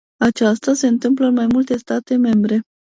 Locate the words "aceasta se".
0.25-0.87